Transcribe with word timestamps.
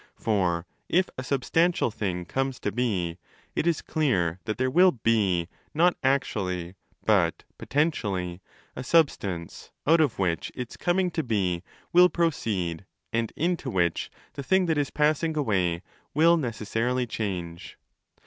For 0.15 0.65
if 0.89 1.11
a 1.15 1.23
substantial 1.23 1.91
thing 1.91 2.25
comes 2.25 2.59
to 2.61 2.71
be, 2.71 3.19
it 3.55 3.67
is 3.67 3.83
clear 3.83 4.39
that 4.45 4.57
there 4.57 4.67
will 4.71 4.91
'be' 4.91 5.47
(not 5.75 5.95
actually, 6.01 6.73
but 7.05 7.43
potentially) 7.59 8.41
a 8.75 8.83
substance, 8.83 9.71
out 9.85 10.01
of 10.01 10.17
which 10.17 10.51
its 10.55 10.75
coming 10.75 11.11
to 11.11 11.21
be 11.21 11.61
will 11.93 12.09
proceed 12.09 12.83
and 13.13 13.31
into 13.35 13.69
which 13.69 14.09
the 14.33 14.41
thing 14.41 14.65
that 14.65 14.79
is 14.79 14.89
passing 14.89 15.37
away 15.37 15.83
will 16.15 16.35
necessarily 16.35 17.05
change. 17.05 17.77